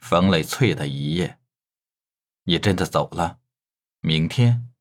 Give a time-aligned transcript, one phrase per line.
[0.00, 1.38] 风雷翠的一夜。
[2.44, 3.38] 你真的走了？
[4.00, 4.72] 明天？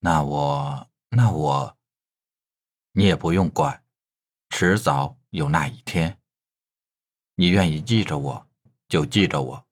[0.00, 0.90] 那我……
[1.10, 1.76] 那我……
[2.92, 3.84] 你也不用管，
[4.50, 6.18] 迟早有那一天。
[7.36, 8.48] 你愿意记着我，
[8.88, 9.66] 就记着我；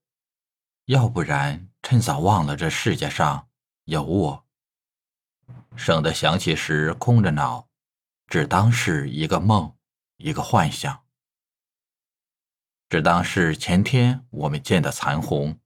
[0.84, 3.48] 要不然，趁早忘了这世界上
[3.84, 4.46] 有我，
[5.76, 7.68] 省得想起时空着脑，
[8.26, 9.76] 只当是一个梦，
[10.18, 11.04] 一个幻想，
[12.95, 15.58] 只当是前天我们见的残红，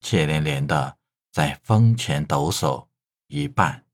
[0.00, 0.98] 怯连连的
[1.30, 2.88] 在风前抖擞，
[3.28, 3.86] 一半，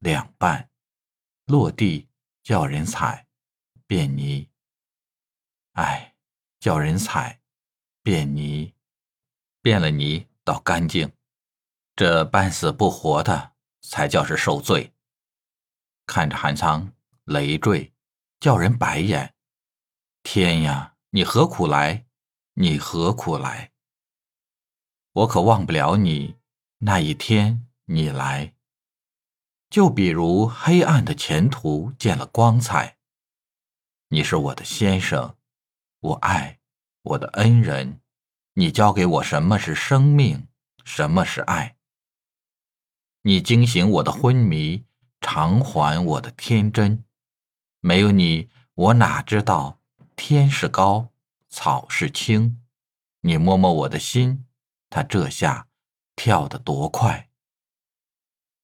[0.00, 0.68] 两半，
[1.44, 2.08] 落地
[2.42, 3.28] 叫人踩，
[3.86, 4.50] 变泥。
[5.74, 6.16] 唉。
[6.58, 7.40] 叫人踩，
[8.02, 8.74] 变泥，
[9.60, 11.12] 变了泥倒干净，
[11.94, 14.92] 这半死不活的才叫是受罪。
[16.06, 16.92] 看着韩仓
[17.26, 17.94] 累赘，
[18.40, 19.36] 叫人白眼。
[20.24, 22.06] 天呀，你何苦来？
[22.54, 23.72] 你何苦来？
[25.12, 26.38] 我可忘不了你
[26.78, 28.54] 那一天你来。
[29.68, 32.96] 就比如黑暗的前途见了光彩，
[34.08, 35.36] 你是我的先生。
[36.00, 36.60] 我爱
[37.02, 38.00] 我的恩人，
[38.54, 40.48] 你教给我什么是生命，
[40.82, 41.76] 什么是爱。
[43.20, 44.86] 你惊醒我的昏迷，
[45.20, 47.04] 偿还我的天真。
[47.80, 49.81] 没有你，我哪知道
[50.16, 51.08] 天是高，
[51.48, 52.60] 草是青。
[53.20, 54.46] 你摸摸我的心，
[54.90, 55.68] 它这下
[56.16, 57.28] 跳得多快。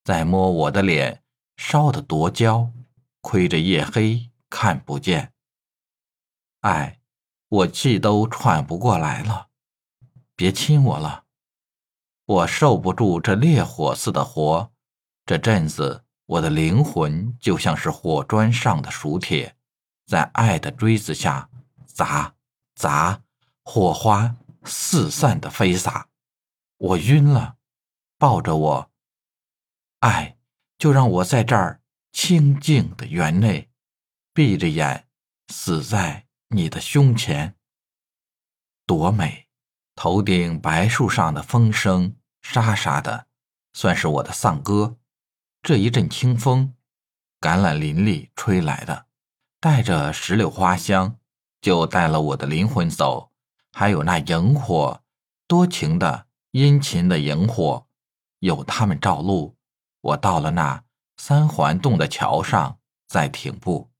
[0.04, 1.22] 再摸我的脸，
[1.56, 2.70] 烧得多焦，
[3.20, 5.32] 亏着夜黑看不见。
[6.60, 6.94] 哎。
[7.50, 9.48] 我气都喘不过来了，
[10.36, 11.24] 别亲我了，
[12.26, 14.70] 我受不住这烈火似的活。
[15.24, 19.56] 这阵子，我的灵魂就像是火砖上的熟铁，
[20.08, 21.50] 在爱的锥子下
[21.84, 22.34] 砸
[22.74, 23.22] 砸，
[23.62, 26.08] 火花四散的飞洒。
[26.78, 27.58] 我晕了，
[28.16, 28.90] 抱着我，
[29.98, 30.38] 爱
[30.78, 33.68] 就让我在这儿清静的园内，
[34.32, 35.06] 闭着眼
[35.48, 36.24] 死在。
[36.50, 37.56] 你的胸前
[38.86, 39.48] 多美，
[39.94, 43.26] 头顶白树上的风声沙沙的，
[43.74, 44.96] 算是我的丧歌。
[45.60, 46.74] 这一阵清风，
[47.38, 49.07] 橄榄林里吹来的，
[49.60, 51.18] 带着石榴花香，
[51.60, 53.32] 就带了我的灵魂走。
[53.72, 55.02] 还有那萤火，
[55.46, 57.86] 多情的殷勤的萤火，
[58.38, 59.56] 有他们照路。
[60.00, 60.84] 我到了那
[61.16, 63.90] 三环洞的桥上，再停步。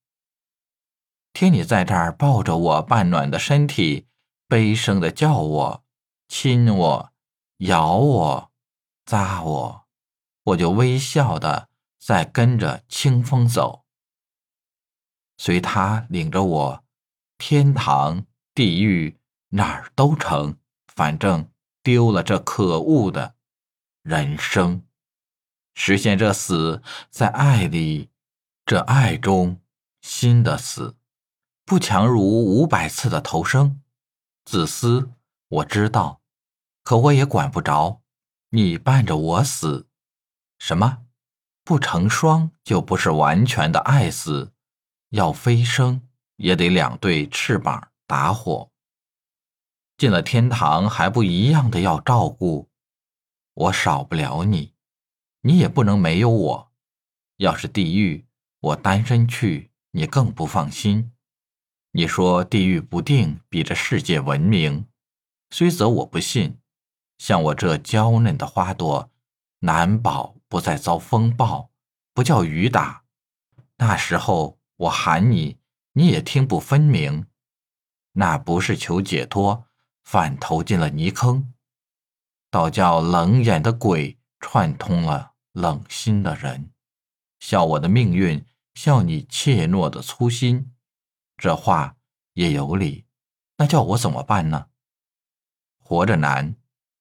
[1.33, 4.07] 听你在这儿抱着我半暖的身体，
[4.47, 5.85] 悲声的叫我，
[6.29, 7.13] 亲我，
[7.59, 8.51] 咬我，
[9.05, 9.85] 扎我，
[10.45, 11.69] 我就微笑的
[11.99, 13.85] 在跟着清风走，
[15.39, 16.85] 随他领着我，
[17.39, 19.17] 天堂地狱
[19.51, 20.57] 哪儿都成，
[20.89, 21.49] 反正
[21.83, 23.37] 丢了这可恶的
[24.03, 24.83] 人生，
[25.75, 28.11] 实现这死在爱里，
[28.67, 29.61] 这爱中
[30.03, 30.97] 心的死。
[31.65, 33.81] 不强如五百次的投生，
[34.45, 35.13] 自私，
[35.49, 36.21] 我知道，
[36.83, 38.03] 可我也管不着。
[38.51, 39.87] 你伴着我死，
[40.59, 41.05] 什么？
[41.63, 44.55] 不成双就不是完全的爱死，
[45.11, 46.03] 要飞升
[46.37, 48.71] 也得两对翅膀打火。
[49.97, 52.69] 进了天堂还不一样的要照顾，
[53.55, 54.75] 我少不了你，
[55.41, 56.73] 你也不能没有我。
[57.39, 58.27] 要是地狱，
[58.61, 61.13] 我单身去，你更不放心。
[61.93, 64.87] 你说地狱不定比这世界文明，
[65.51, 66.59] 虽则我不信。
[67.17, 69.11] 像我这娇嫩的花朵，
[69.61, 71.71] 难保不再遭风暴，
[72.15, 73.03] 不叫雨打。
[73.79, 75.59] 那时候我喊你，
[75.93, 77.27] 你也听不分明。
[78.13, 79.67] 那不是求解脱，
[80.03, 81.53] 反投进了泥坑，
[82.51, 86.73] 倒叫冷眼的鬼串通了冷心的人，
[87.39, 88.45] 笑我的命运，
[88.75, 90.75] 笑你怯懦的粗心。
[91.37, 91.97] 这话
[92.35, 93.05] 也有理，
[93.57, 94.69] 那叫我怎么办呢？
[95.81, 96.57] 活着难，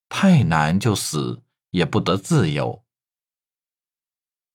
[0.09, 2.83] 太难就死也不得自由。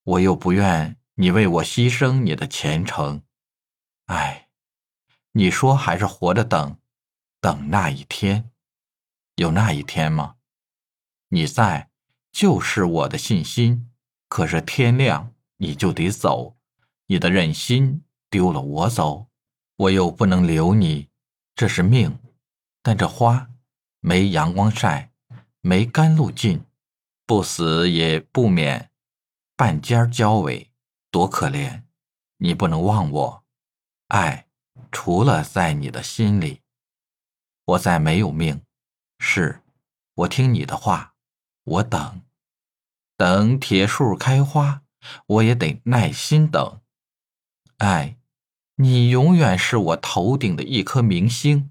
[0.05, 3.23] 我又不愿你为我牺牲你的前程，
[4.07, 4.49] 唉，
[5.33, 6.79] 你说还是活着等，
[7.41, 8.51] 等那一天，
[9.37, 10.37] 有那一天吗？
[11.29, 11.91] 你在
[12.31, 13.91] 就是我的信心，
[14.29, 16.57] 可是天亮你就得走，
[17.07, 19.29] 你的忍心丢了我走？
[19.77, 21.09] 我又不能留你，
[21.55, 22.19] 这是命。
[22.83, 23.51] 但这花
[24.01, 25.13] 没阳光晒，
[25.61, 26.65] 没甘露浸，
[27.27, 28.91] 不死也不免
[29.57, 30.72] 半尖焦尾，
[31.13, 31.83] 多可怜！
[32.39, 33.45] 你不能忘我，
[34.09, 34.49] 爱
[34.91, 36.63] 除了在你的心里，
[37.67, 38.63] 我再没有命。
[39.19, 39.61] 是
[40.15, 41.15] 我听你的话，
[41.65, 42.23] 我等，
[43.19, 44.85] 等铁树开花，
[45.27, 46.81] 我也得耐心等。
[47.77, 48.17] 爱，
[48.77, 51.71] 你永远是我头顶的一颗明星。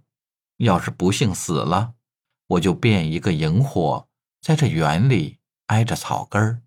[0.57, 1.95] 要是不幸死了，
[2.45, 4.07] 我就变一个萤火，
[4.39, 6.61] 在这园里挨着草根儿，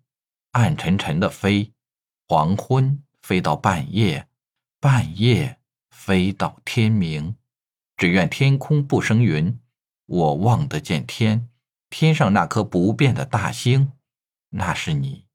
[0.51, 1.71] 暗沉沉的飞。
[2.27, 4.27] 黄昏飞到半夜，
[4.79, 7.35] 半夜飞到天明。
[7.97, 9.59] 只愿天空不生云，
[10.05, 11.49] 我望得见天，
[11.89, 13.93] 天上那颗不变的大星，
[14.49, 15.25] 那是你。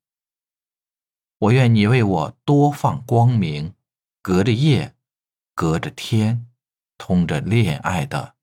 [1.39, 3.73] 我愿你为我多放光明。
[4.21, 4.93] 隔着夜，
[5.55, 6.45] 隔着天，
[6.97, 8.35] 通着恋爱的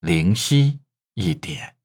[0.00, 0.80] 灵犀
[1.14, 1.76] 一点。